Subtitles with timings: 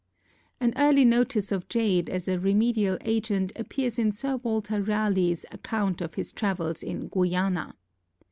[0.59, 6.01] An early notice of jade as a remedial agent appears in Sir Walter Raleigh's account
[6.01, 7.75] of his travels in Guiana.